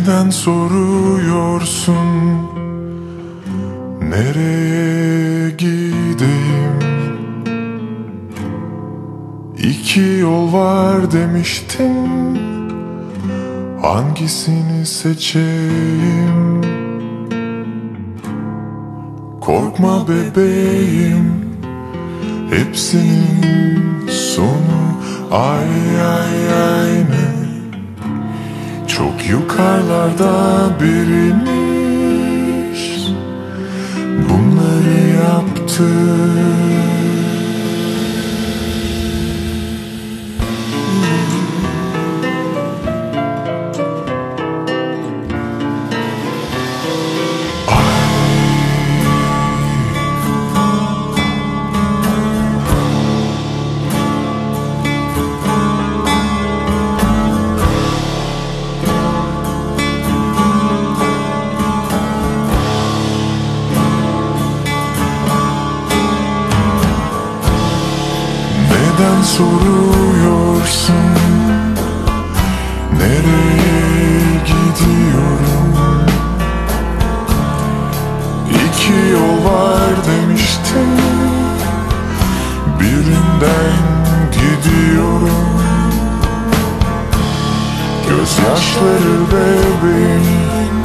Neden 0.00 0.30
soruyorsun? 0.30 1.96
Nereye 4.08 5.50
gideyim? 5.50 6.78
İki 9.58 10.00
yol 10.20 10.52
var 10.52 11.12
demiştin. 11.12 12.38
Hangisini 13.82 14.86
seçeyim? 14.86 16.60
Korkma 19.40 20.06
bebeğim. 20.08 21.34
Hepsinin 22.50 24.08
sonu 24.08 24.80
ay 25.30 26.00
ay 26.00 26.52
aynı 26.52 27.39
Çok 29.00 29.28
yukarılarda 29.28 30.70
biriymiş 30.80 31.52
Bunları 34.28 35.00
yaptı 35.24 35.88
soruyorsun? 69.40 70.94
Nereye 72.98 74.20
gidiyorum? 74.46 75.74
İki 78.48 79.12
yol 79.12 79.44
var 79.44 79.92
demiştin 80.06 80.90
Birinden 82.80 83.76
gidiyorum. 84.32 85.50
Gözyaşları 88.08 89.18
bebeğim 89.32 90.80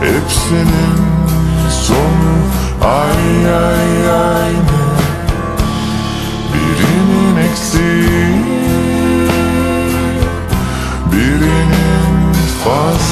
Hepsinin 0.00 1.00
sonu. 1.70 2.34
Ay 2.82 3.54
ay 3.54 3.79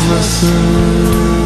nothing 0.08 1.37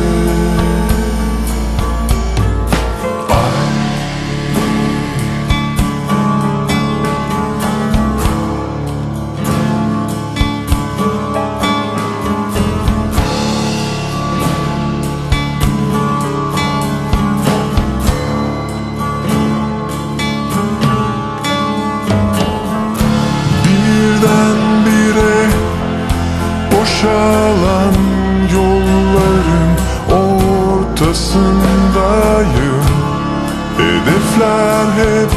Hedefler 34.33 34.87
hep 34.97 35.31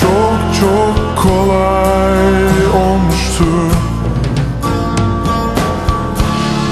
çok 0.00 0.38
çok 0.60 1.18
kolay 1.22 2.66
olmuştu. 2.66 3.44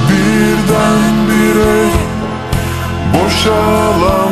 Birdenbire 0.08 1.91
boşalan 3.14 4.28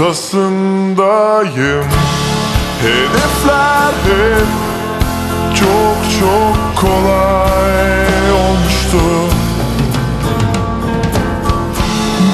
ortasındayım. 0.00 1.84
Hedefler 2.82 3.92
hep 4.04 4.46
çok 5.54 5.96
çok 6.20 6.56
kolay 6.76 8.32
olmuştu. 8.32 9.04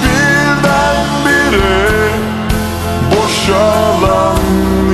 Birdenbire 0.02 1.82
boşalan 3.10 4.40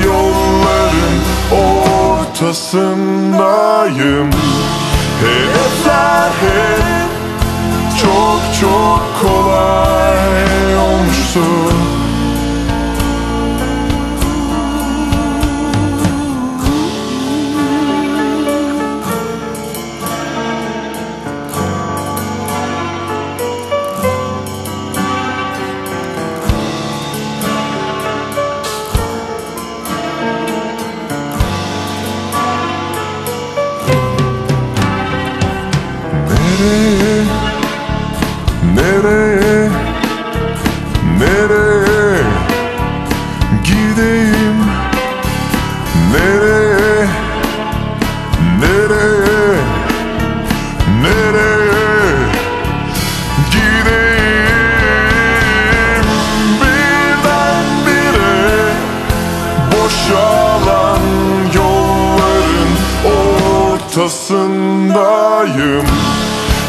yolların 0.07 1.17
ortasındayım. 1.53 4.31
Hedefler 5.21 6.31
hep 6.41 7.09
çok 8.03 8.41
çok 8.61 9.03
kolay 9.23 10.77
olmuştu 10.77 11.43
ortasındayım 63.89 65.87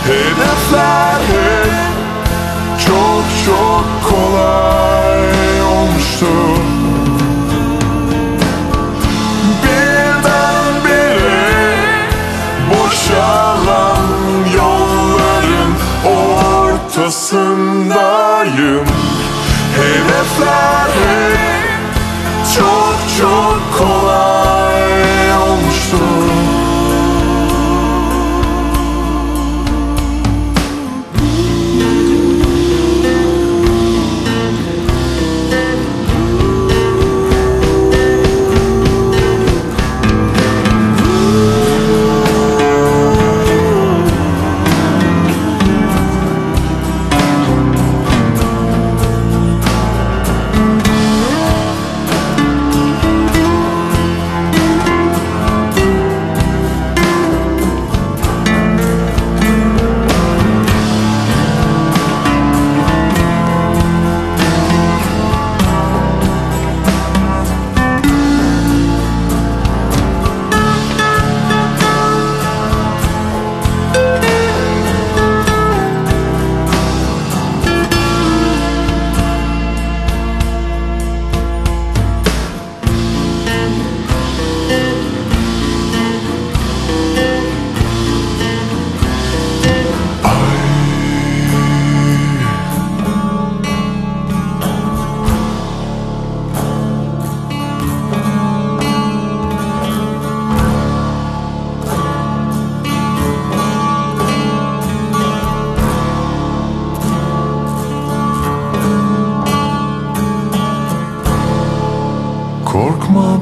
Hedefler 0.03 1.19
hep 1.27 1.71
çok 2.87 3.23
çok 3.45 3.85
kolay 4.11 5.61
olmuştu 5.61 6.27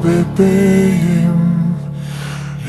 bebeğim. 0.04 1.38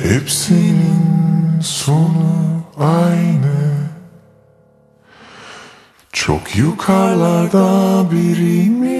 Hepsinin 0.04 1.60
sonu 1.62 2.64
aynı. 2.80 3.80
Çok 6.12 6.56
yukarılarda 6.56 8.12
biriymiş. 8.12 9.00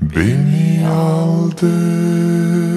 Beni 0.00 0.88
aldı 0.88 2.75